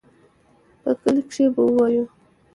په 0.81 0.91
کلي 1.01 1.21
کښې 1.29 1.45
به 1.53 1.61
ووايو. 1.65 2.05